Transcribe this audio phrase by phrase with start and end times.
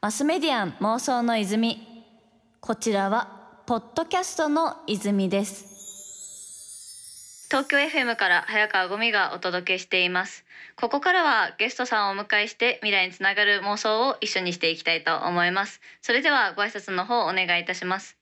[0.00, 1.86] マスメディアン妄想の泉。
[2.60, 5.66] こちらはポッドキャストの泉です。
[7.50, 10.44] 東京 FM から早川ゴミがお届けしています。
[10.76, 15.80] ここからはゲストさんをお迎えして未来につながる妄想を一緒にしていきたいと思います。
[16.00, 18.16] それではご挨拶の方お願いいたします。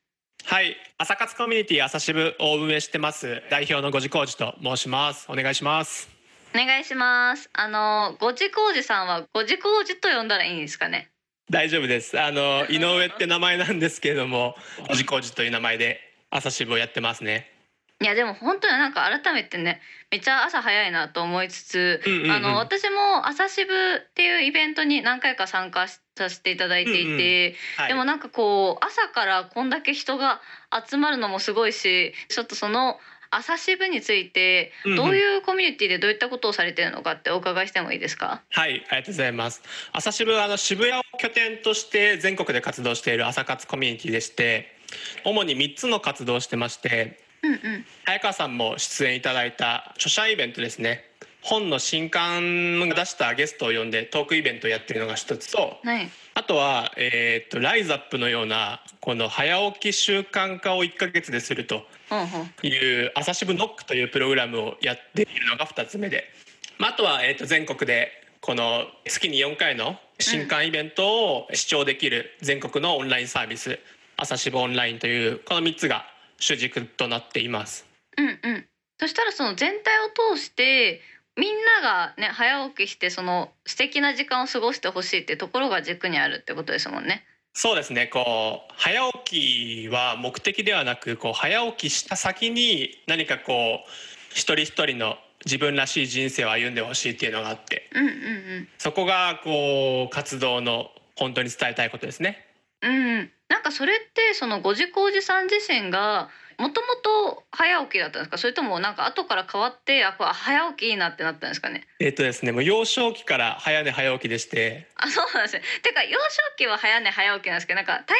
[0.45, 0.77] はい。
[0.97, 5.27] 朝活コミュニティ朝渋を運営してます代表のごじこうじと申します。
[5.29, 6.09] お願いします。
[6.15, 6.18] お
[6.59, 7.49] 願いします。
[7.53, 11.09] あのごじこうじさんはごじこうじと呼んだらいいんですかね？
[11.51, 12.21] 大丈夫です。
[12.21, 14.57] あの井上って名前なんですけれども
[14.89, 17.53] ごじこうじという名前で朝渋をやってますね。
[18.01, 19.81] いやでも本当になんか改めてね
[20.11, 27.17] めっちゃ朝早いなと思いつつ、うんうんうん、あの私も朝渋っていうイベントに何回か参加させていただいていて、うんうん。
[27.77, 30.41] はい、でもなんかこう朝からこんだけ人が
[30.89, 32.99] 集まるのもすごいしちょっとその
[33.31, 38.43] 朝渋についてどういうコミュニティでどういったことをされてるのかってお伺いしてもいいですか？
[38.51, 39.63] はいありがとうございます。
[39.93, 44.77] 朝渋はあの渋谷を拠点として全国で活動している朝活コミュニティでして
[45.25, 51.08] 主に3つの活動をしてましてうんうん、早川さんも出演いただいた著者イベントですね
[51.43, 61.85] 本の新刊が出したゲストを呼んでトークイベントをやってるのが一つと、はい、あとは、えーと、ライズアップのようなこの早起き習慣化を1か月ですると
[62.63, 66.25] いう朝渋ノックというプログラムをやっているのが2つ目で、
[66.79, 73.79] まあ、あとは、えーと全国でこの月に4回の新刊イベントを視聴できる全国のオンラインサービス
[74.17, 76.05] 朝渋オンラインというこの3つが
[76.39, 77.87] 主軸となっています。
[78.17, 78.67] うんうん。
[78.99, 81.01] そしたらその全体を通して
[81.39, 87.25] みんながね早起きしてその素敵な時間を過ごしてほしいってところが軸にあるってことですもんね。
[87.55, 93.89] そうですねこう早起きは目的ではなくこう早起きした先に何かこう
[94.31, 102.47] 一人一人の自分らしい人生を歩んでほしいっていうのがあって、うんうんうん、そこがこう活動の本当に伝えたいことですね。
[102.83, 106.29] うん、なんかそれってそのごじこおじさん自身が
[106.59, 108.39] もともと早起きだったんですか？
[108.39, 111.87] それともなんか後から変わってあこれ早起きいいなってなったんですかね？
[112.01, 114.89] えっ、とですねもう幼少期から早寝早起きでして。
[114.97, 115.63] あそうなんですね。
[115.83, 116.27] てか幼少
[116.57, 118.19] 期は早寝早起きなんですけどなんか大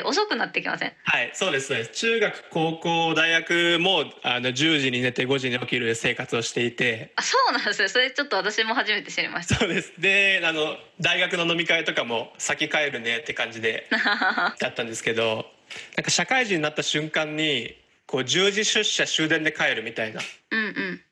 [0.00, 0.92] 抵遅くなってきません？
[1.04, 1.90] はいそうですそうです。
[1.92, 7.12] 中学高校大学もあの10時に寝て5時に起きる生活をしていて。
[7.16, 7.88] あそうなんですね。
[7.88, 9.56] それちょっと私も初めて知りました。
[9.56, 9.92] そうです。
[10.00, 13.88] であの大学の飲み会とかも先帰るねって感じで
[14.60, 15.46] だったんですけど
[15.96, 20.20] なんか社会人になった瞬間にこう10時出社終電で帰るみたいな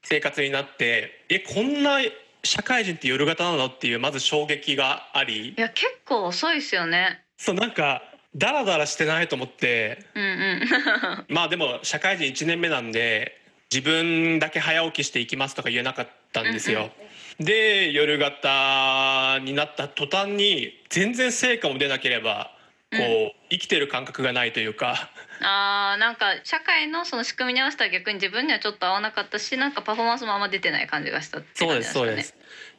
[0.03, 1.99] 生活になって、うんうん、えこんな
[2.43, 5.51] 社会人って夜型なのっていうまず衝撃があり。
[5.51, 7.23] いや結構遅いですよね。
[7.37, 8.03] そうなんか
[8.37, 10.69] ダラダラしてないと思って、うんうん、
[11.35, 13.41] まあでも社会人1年目なんで
[13.73, 16.87] 自分だけ早起きしていきますとか言えなかったんですよ、うん
[17.41, 22.57] うん、で夜型になった途端に全然成果も出なければ
[22.91, 25.11] こう、うん、生きてる感覚がないというか。
[25.43, 32.35] あーなんか社会のその仕組みに合わせたら逆に自分にはちょっと合わなかったしなんかパフォーマンスもあんま出てない感じがしたってそうですそうです。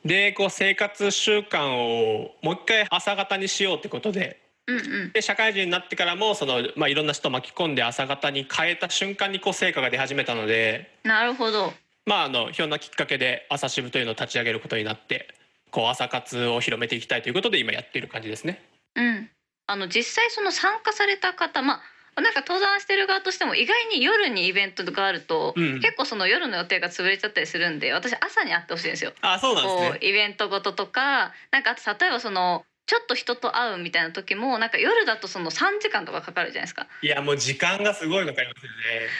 [0.05, 4.39] でこう生活習慣をもう一回朝方にしようってことで。
[4.67, 10.97] うんうん、で社会人になってからもその、まあ、いろんな人巻き込んで朝方に変えた瞬間にこう成果が出始めたので。
[11.03, 11.73] なるほど。
[12.05, 15.33] まああのひょんなきっかけで朝支部というのを立ち上げることになって
[15.71, 18.63] こう朝活を広めていきたいということで今やっている感じですね。
[18.95, 19.29] うん
[19.71, 21.79] あの実際その参加された方ま
[22.15, 29.13] あなんか登山してる側としても意外に夜にイベントがあると、うん、結構その夜の予定が潰れちゃったりするんで私朝に会ってほしいんですよ。
[29.21, 36.87] あそうなんですねイベントごととかなんかあと例えばそのちょっと人と会うみたいな時もなんか夜だとその3時間とかかかるじゃないですか。
[37.01, 38.77] いやもう時間がすごいかかりますよね。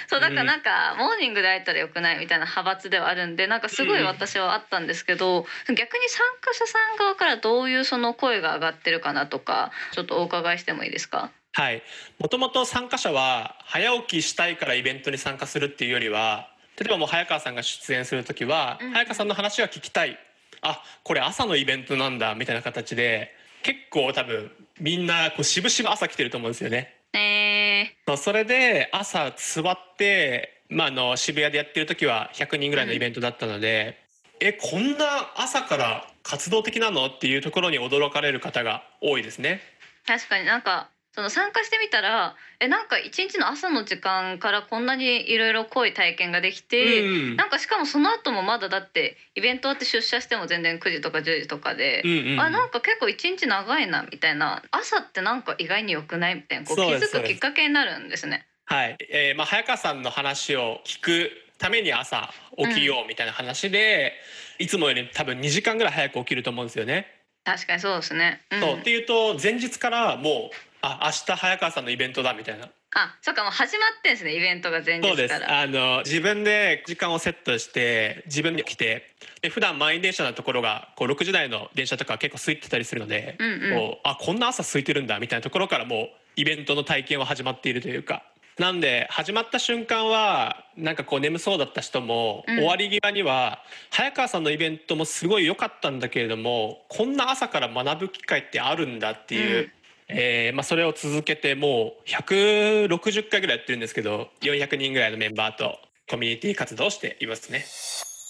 [0.09, 11.31] そうだからなんか、モーニングで会えたらよくないみたいな派閥ではあるんでなんかすごい私はあったんですけど、うん、逆に参加者さん側からどういうその声が上がってるかなとかちょっとお伺いしてもいいですか？
[11.53, 11.81] はい。
[12.19, 20.19] もともと参加者は早起きしたいからイベントに参加するっていうよりは例えばもう早川さんが出演する時は、うん、早川さんの話が聞きたい。
[20.63, 23.33] あこれ朝のイベントなんだみたいな形で
[23.63, 26.95] 結構多分みんなこう渋々朝来てると思うんですよね。
[27.13, 33.97] えー、それで朝座って、まあ、あの渋谷でやってる時は100人ぐらいのイベントだったので、
[34.39, 37.07] うん、えこんな朝から活動的なの？
[37.07, 39.61] っていうところに驚かれる方が多いですね。
[40.05, 58.45] 確かになんかその参加してみたらえなんか一日の朝の時間からこんなにいろいろ濃い体験ができて、うん、なんかしかもその後もまだだってイベントあって出社しても全然9時とか10時とかで、うんうん、あなんか結構一日長いなみたいな朝ってなんか意外に良くないみたいなこう気づくきっかけになるんですね。
[58.65, 64.13] はい、えー、まあ早川さんの話を聞くために朝起きようみたいな話で、
[64.59, 67.07] うん、いつもより多分2時間ぐらい早く起きると思うんですよね。
[67.43, 68.75] 確かにそうですね、うん、そう。
[68.75, 75.07] っていうと前日からもうあ明日早川さんのイベントだみたいなあ、そっかもう始まってんですねイベントが前日。
[75.07, 75.33] そうです。
[75.33, 88.23] あの自分で時間をセットして自分で来てで普段満員電車のところがこう6時台の電車とか結構空いてたりするので、うんうん、こうあこんな朝空いてるんだみたいなところからもうイベントの体験は始まっているというか。
[88.59, 99.71] なんで始まった瞬間はなんかこう眠そうだった人も、終わり際には早川さんのイベントもすごい良かったんだけれどもこんな朝から学ぶ機会ってあるんだっていう、
[100.13, 105.77] えーまあ、それを続けてもう160回ぐらいやってるんですけど400人ぐらいのメンバーと
[106.09, 107.65] コミュニティ活動をしていますね。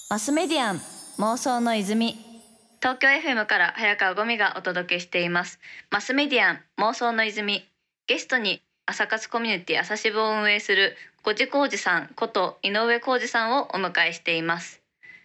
[0.10, 0.82] マスメディアン
[1.18, 2.16] 妄想の泉。
[2.80, 5.60] 東京 FM から早川ゴミがお届けしています。
[5.90, 7.68] マスメディアン妄想の泉。
[8.08, 14.81] ゲストに朝活コミュニティ朝渋を運営するごじこうじさんこと井上浩二さんをお迎えしています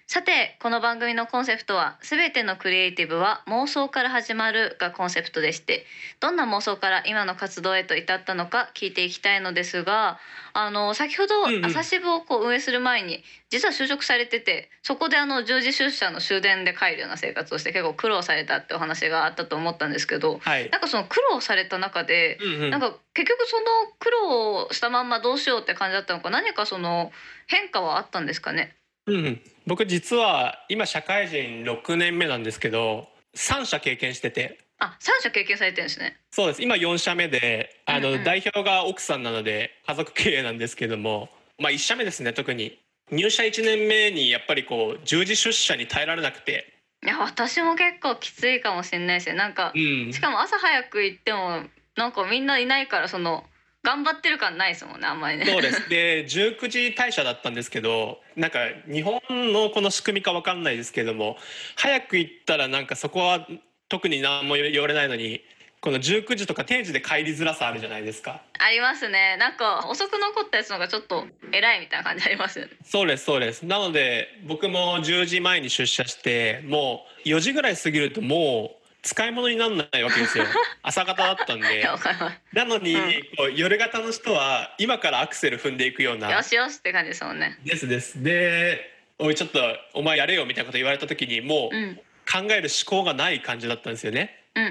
[0.08, 5.84] さてこの番組のコンセプトは「すべてのクリエイティブは妄想から始まる」がコンセプトでして
[6.20, 10.20] どんな妄想から今の活動へと至ったのか聞いていきたいのですが
[10.52, 11.34] あの先ほど
[11.66, 23.64] 朝渋をこう運営する前に実は就職されててそこであの10時出社の終電で帰るような生活をして結構苦労されたってお話があったと思ったんですけど、はい、なんかその苦労された中で、うんうん、なんか結局その
[23.98, 27.10] 苦労したまんまどうしようって感じだったのか何かその
[27.48, 28.76] 変化はあったんですかね？
[29.06, 34.58] うん、僕実は今社会人6年目なんですけど3社経験してて。
[34.78, 36.18] あ3社経験されてるんですね。
[36.30, 36.62] そうです。
[36.62, 41.30] 今4社目であの、うんうん、代表が奥さんなので家族経営なんですけども。
[41.58, 42.78] まあ1社目ですね特に。
[43.10, 46.74] 入社1年目にやっぱりこう10時出社に耐えられなくて。
[47.04, 51.62] いや私も結構きついかもしれないですよなんか、うん、しかも朝早く行っても
[51.94, 53.44] なんかみんないないからその
[53.86, 55.46] 頑張ってる感ないですもんねあんまりね。
[55.46, 55.88] そうです。
[55.88, 58.58] で19時退社だったんですけどなんか
[58.92, 59.20] 日本
[59.52, 61.36] のこの仕組みか分かんないですけども
[61.76, 63.46] 早く行ったらなんかそこは
[63.88, 65.40] 特に何も言われないのに
[65.80, 68.42] この19時とか定時で帰りづらさあるじゃないですか。
[68.58, 69.36] ありますね。
[69.36, 72.72] なんか遅く残ったやつのがちょっと偉いみたいな感じありますよね。
[72.84, 73.64] そうですそうです。
[73.64, 80.44] なので僕も10時前に出社してもう4時ぐらい過ぎるともう使い物にならないわけですよ。
[80.82, 81.88] 朝方だったんで。
[82.52, 86.32] なのに、うん、こう夜型の人は今からアクセル踏んでいくような。
[86.32, 87.56] よしよしって感じですもんね。
[87.64, 88.22] ですです。
[88.22, 89.60] でおいちょっと
[89.94, 91.94] お前やれよみたいなこと言われた時にもう
[92.30, 94.64] 考える思考がない感じだったんですよね、うん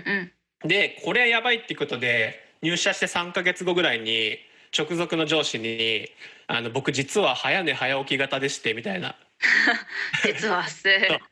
[0.63, 0.67] うん。
[0.67, 4.37] でこれやばいってことで入社して3か月後ぐらいに
[4.77, 6.11] 直属の上司に
[6.47, 9.15] 「あの僕実は早寝早起き型でして」みたいな。
[10.23, 10.63] 実は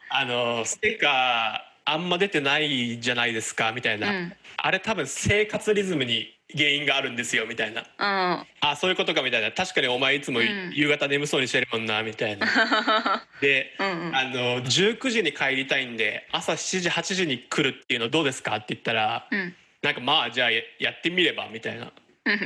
[0.10, 9.52] あのステッカーあんま出てないじゃないですかみたいな、うん、あれ多分生活リズムに原因があるんですよみたいな、うん、あそういうことかみたいな。
[9.52, 12.48] 確かにお前いつも夕方眠そうにしてるもんなみたいな、
[13.42, 18.56] でうん、あの19時に帰りたいんで朝7時8時に来るっていうのどうですか？
[18.58, 21.92] って言ったら、うん、なんかまあじゃあやってみればみたいな。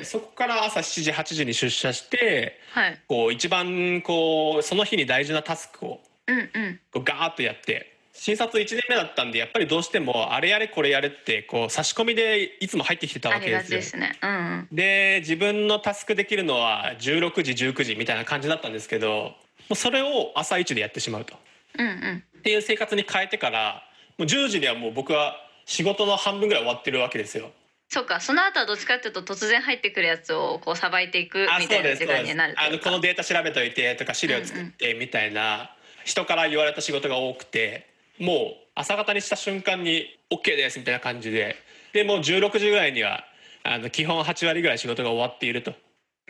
[0.04, 13.80] そこから朝7時8時に出社して、はい、こう一番こうその日に大事なタスクを、うんうん、こうガーッとやって新卒1年目だったんでやっぱりどうしてもあれやれこれやれってこう差し込みでいつも入ってきてたわけですよ。
[13.80, 14.18] ですね。
[14.22, 19.34] うん、で自分のタスクできるのは16時19時みたいな感じだったんですけども
[19.72, 21.36] うそれを朝一でやってしまうと。
[21.78, 23.84] うんうん、っていう生活に変えてから
[24.18, 25.36] もう10時にはもう僕は
[25.66, 27.52] 仕事の半分ぐらい終わってるわけですよ。
[27.90, 35.72] そうかその後はどっちかっていうと突然入ってくるやつをこうさばいていくみたいな時間になるあのこのデータ調べといてとか資料作ってみたいな、
[36.04, 37.88] 人から言われた仕事が多くて
[38.20, 41.56] もう朝方にした瞬間に OK ですみたいな感じで。
[41.94, 43.24] でもう16時ぐらいには
[43.64, 45.74] あの基本8割ぐらい仕事が終わっていると。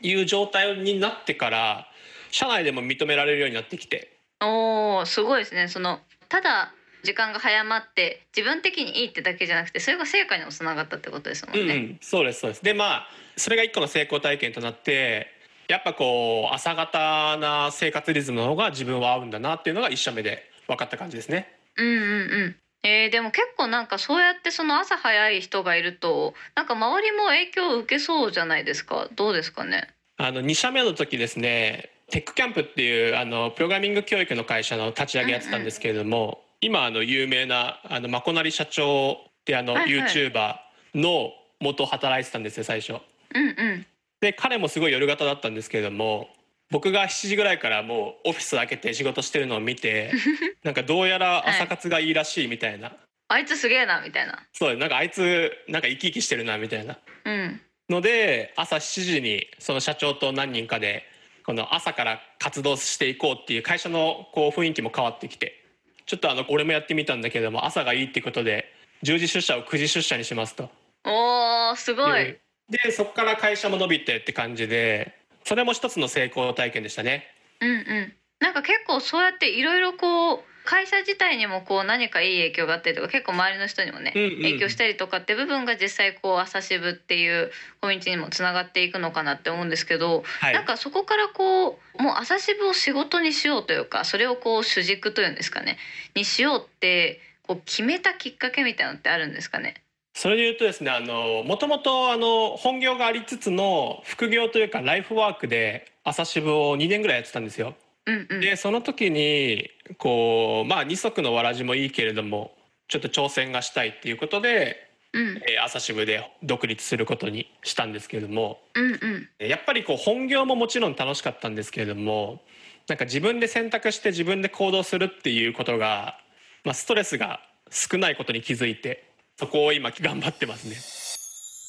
[0.01, 1.88] いう状態になってから
[2.32, 4.13] 社内でも認められるようになってきて。
[4.41, 5.67] おーすごいですね。
[5.67, 11.75] そのただ時間が早まって自分的にいいってだけじゃなくてそれが成果にもつながったってことですもんね。
[11.75, 12.63] うん、そうですそうです。
[12.63, 15.27] でまあそれが一個の成功体験となって
[15.67, 21.57] やっぱこう朝方な生活リズムの方が自分は合うんだなっていうのが一社目で分かった感じですね。
[21.77, 22.55] うんうんうん。
[22.84, 29.10] えー、でも結構なんかそうやってその朝早い人がいるとなんか周りも影響を受けそうじゃないですか？
[29.15, 29.89] どうですかね？
[30.17, 40.55] あの2社目の時ですねテックキャンプっていうあのプログラミング教育の会社の立ち上げやってたんですけれども、うんうん、今あの有名なあのまこなり社長ってあの、はいはい、YouTuber
[40.96, 42.93] の元働いてたんですよ最初。
[42.93, 43.86] うんうん、
[44.22, 46.29] で彼もすごい夜型だったんですけれども
[46.70, 50.12] 僕が7時ぐらいからもうオフィス開けて仕事してるのを見て
[50.64, 52.98] なんかどうやら朝活がいいらしいみたいな、はい、
[53.30, 54.46] あいつすげえなみたいな。
[54.54, 61.06] そうなんかあいつなんか生き生きしてるなみたいな、うん、ので朝7時にその社長と何人かで
[61.46, 65.64] この朝から活動していこうっていう会社のこう雰囲気も変わってきて
[66.06, 70.70] ちょっとあの俺もやってみたんだけども朝がいいってことで10時出社を9時出社にしますと。
[71.06, 72.38] おーすごい。
[72.70, 75.14] でそこから会社も伸びてって感じで
[75.48, 77.25] それも一つの成功体験でしたね。
[77.62, 87.50] うんうん、なんか結構そうやっていろいろこう会社自体にもこう何かいい影響があったりとか結構周りの人にもね、うんうん、影響したりとかって部分が実際こう朝渋っていう
[87.80, 95.77] コミュニティにもつながっていくのかなって思うんですけど、はい、なんかそこからこうもう朝渋を仕事にしようというかそれをこう主軸というんですかね
[96.13, 99.75] にしようってこう決めたきっかけみたいなのってあるんですかね？
[100.18, 107.76] それで言うとですねあのもともとあの本業がありつつの副業というかライフワークで朝渋を2年ぐらいやってたんですよ。
[108.08, 109.70] うんうん、でその時に
[110.00, 112.56] こうまあ二足のわらじもいいけれども
[112.88, 122.42] ちょっと挑戦がしたいっていうことで、うん、えー、朝渋で独立することにしたんですけれども、うんうん、やっぱりこう本業ももちろん楽しかったんですけれども
[122.88, 126.18] なんか自分で選択して自分で行動するっていうことが、
[126.64, 129.07] まあ、ストレスが少ないことに気づいて
[129.39, 130.75] そこを今頑張ってますね。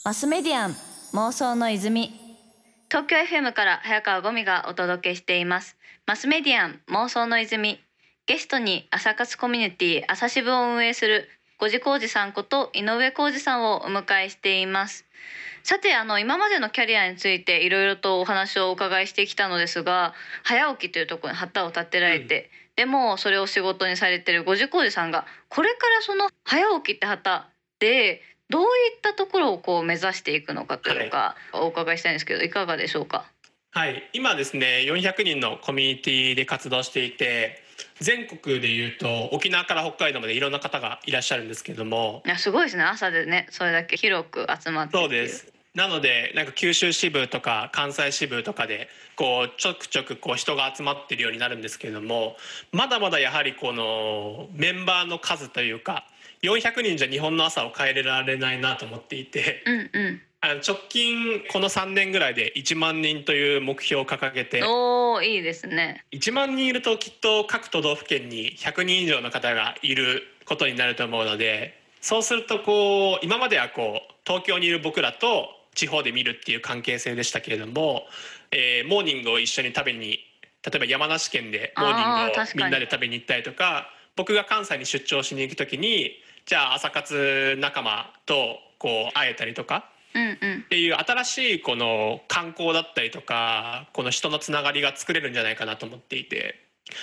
[0.05, 0.77] マスメディアン
[1.13, 2.13] 妄想の泉。
[2.91, 5.77] 東京 FM から早川ゴミがお届けしています。
[6.07, 7.79] マスメディアン妄想の泉。
[8.25, 15.05] ゲストに朝活コミュニティ朝渋を運営する五次浩二さんこと井上浩二さんをお迎えしています。
[15.63, 28.67] さてあの今までのキャリアについていろいろとお話をお伺いしてきたのですが早起きというところに旗を立てられて、うん、でもそれを仕事にされてる五次浩二さんがこれからその早起きって旗でどうい
[28.97, 33.27] ったところをこう目指していくのかというか、お伺いしたいんですけどいかがでしょうか？
[33.73, 34.09] はい。
[34.15, 37.63] 今ですね400人のコミュニティで活動していて
[38.01, 42.23] 全国でいうと沖縄から北海道までいろんな方がいらっしゃるんですけども。
[42.25, 42.85] いやすごいですね。
[42.85, 45.53] 朝でねそれだけ広く集まってそうです。
[45.75, 52.37] なのでなんか九州支部とか関西支部とかでこうちょくちょくこう人が集まってるようになるんですけども
[52.73, 56.07] まだまだやはりこのメンバーの数というか
[56.43, 66.05] 400人じゃ日本の朝を変えられないなと思っていて、うんうん、あの直近この3年ぐらいで1万人という目標を掲げておいいですね。
[66.13, 78.05] 1万人いるときっと各都道府県に100人以上の方がいることになると思うのでそうするとこう今まではこう東京にいる僕らと地方で見るっていう関係性でしたけれども、
[78.53, 80.21] えー、モーニングを一緒に食べに
[80.65, 86.13] 例えば山梨県でモーニングをみんなで食べに行ったりとか僕が関西に出張しに行く時に
[86.49, 96.55] じゃあ朝活仲間とこう会えたりとかっていう新しいこの観光だったりとかこの人のつながりが作れるんじゃないかなと思っていて、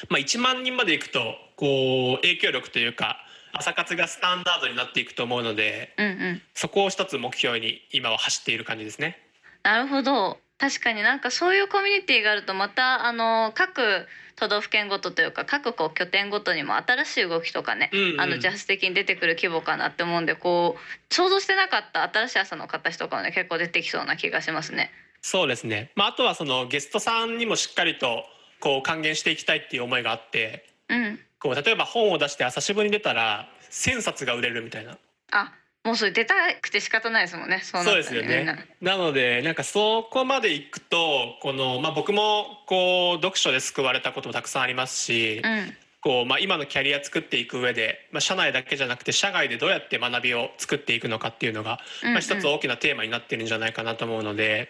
[0.09, 3.17] まあ、1万人までいくとこう影響力というか
[3.53, 9.19] 朝活がスタンダードになっていくと思うので、うんうん、そこを一つ目標に今は走っている感じですね。
[9.61, 24.91] なるほど確かになんかそういうコミュニティがあるとまたあの各都道府県ごとというか各こう拠点ごとにも新しい動きとかね、うんうん、あのジャス的に出てくる規模かなって思うんでこう想像してなかった新しい朝の形とかもね結構出てきそうな気がしますね。
[25.21, 28.25] そうですね、まあ、あとはそのゲストさんにもしっかりと
[28.59, 34.97] こう還元していきたいっていう思いがあって、うん、こう例えば本を出して朝渋に出たら1,000冊が売れるみたいな。
[35.31, 35.51] あ
[35.85, 37.61] もうそれ出たくて仕方ないですもんね。
[37.63, 38.57] そう、ね、ですよね。
[38.81, 54.69] なのでなんかそこまで行くとこのまあ僕もこう読書で救われたこともたくさんありますし、うん、こうまあ今のキャリア作っていく上で、まあ社内だけじゃなくて社外でどうやって学びを作っていくのかっていうのが、まあ一つ大きなテーマになってるんじゃないかなと思うので、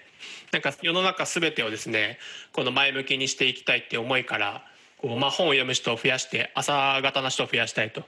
[0.52, 2.20] なんか世の中すべてをですね
[2.52, 4.66] この前向きにしていきたいっていう思いから。
[4.98, 8.06] こうまあ本を読む人を増やして朝方の人を増やしたいと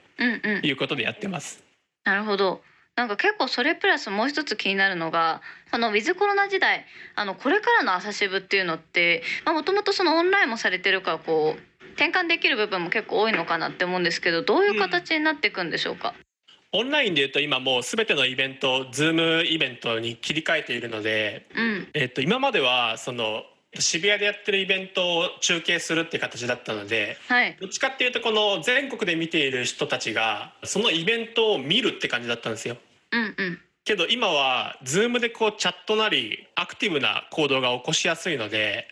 [0.62, 1.62] いうことでやってます。
[2.06, 2.62] うんうん、なるほど。
[2.98, 5.40] なんか結構それプラスもう一つ気になるのが
[5.70, 16.12] あのウィズコロナ時代あのこれからの朝渋っていうのってもともとそのオンラインもされてるからこう転換できる部分も結構多いのかなって思うんですけどどういう形になっていくんでしょうか、
[16.74, 23.44] うん、オンラインでいうと今もう全てのイベントズームイベントに切り替えているので、うん、えっと、今まではその
[23.78, 32.76] 渋谷でやってるイベントを中継するっていう形だったので、はい、どっちかっていうとこの全国で見ている人たちがそのイベントを見るって感じだったんですよ。
[33.12, 33.60] うんうん。
[33.84, 38.86] けど今は Zoom でこうチャットなりアクティブな行動が起こしやすいので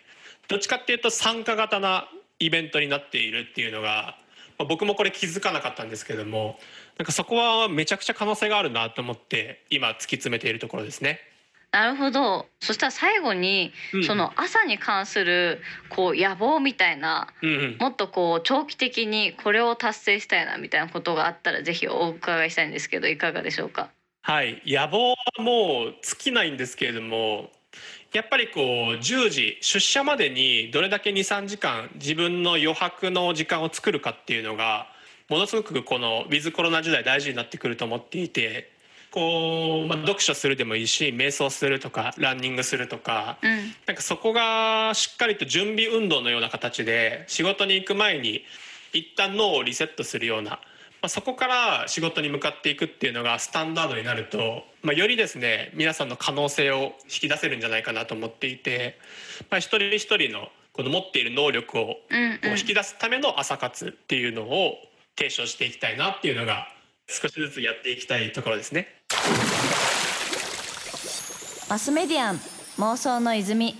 [0.47, 2.09] どっちかっていうと参加型な
[2.39, 4.17] イベントになっているっていうのが、
[4.57, 6.57] まあ、僕もこれ気づかなかったんですけども
[6.97, 11.19] なんかそこはめちゃくちゃ可能性があるなと思って今突き詰めているところですね。
[11.69, 12.47] なるほど。
[12.61, 23.91] そしたら最後に、うん、その朝に関するこう野望みたいな、うんうん、もっとこう長期的にこれを達成したいなみたいなことがあったらぜひお伺いしたいんですけどいかがでしょうか？
[24.27, 24.61] はい。
[24.65, 27.49] 野望はもう尽きないんですけれども
[28.11, 28.63] やっぱりこう
[28.97, 34.87] 10時出社までにどれだけ23時間自分の余白の時間を作るかっていうのが
[35.29, 38.69] ものすごくこのウィズコロナ時代大事になってくると思っていて
[39.11, 43.49] こう、まあ、読書するでもいいし瞑想するとかランニングするとか、うん、
[43.85, 48.41] なんかそこがしっかりと準備運動のような形で仕事に行く前に
[48.91, 50.59] 一旦脳をリセットするような、
[51.01, 58.97] まあ、そこから仕事に向かっていくっていうのがスタンダードになると、まあ、よりですね皆さんの可能性を引き出せるんじゃないかなと思っていて、
[59.51, 61.97] まあ、一人一人のこの持っている能力を
[62.43, 64.75] 引き出すための朝活っていうのを
[65.17, 66.67] 提唱していきたいなっていうのが
[67.07, 68.87] 少しずつやっていきたいところですね。
[71.69, 72.39] マスメディアン
[72.77, 73.75] 妄想の泉